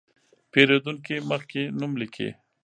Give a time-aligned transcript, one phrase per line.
[0.51, 2.29] پېرېدونکي مخکې نوم لیکي.